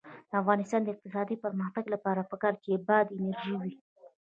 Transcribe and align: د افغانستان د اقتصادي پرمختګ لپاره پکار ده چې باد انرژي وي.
د 0.29 0.31
افغانستان 0.41 0.81
د 0.83 0.87
اقتصادي 0.93 1.35
پرمختګ 1.45 1.85
لپاره 1.93 2.27
پکار 2.31 2.53
ده 2.55 2.61
چې 2.63 2.73
باد 2.87 3.05
انرژي 3.17 3.53
وي. 3.61 3.73